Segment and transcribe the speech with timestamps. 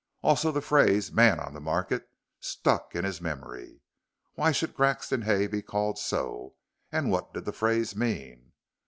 [0.23, 2.09] Also the phrase "Man on the Market"
[2.39, 3.81] stuck in his memory.
[4.33, 6.55] Why should Grexon Hay be called so,
[6.91, 8.53] and what did the phrase mean?